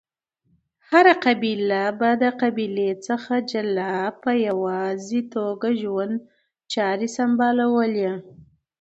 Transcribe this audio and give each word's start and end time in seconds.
هره 0.89 1.13
قبیله 1.25 1.83
به 1.99 2.09
د 2.23 2.25
قبیلی 2.41 2.91
څخه 3.07 3.33
جلا 3.51 3.95
په 4.23 4.31
یواځی 4.47 5.21
توګه 5.33 5.69
ژوند 5.81 6.15
چاری 6.73 7.07
سمبالولی 7.17 8.09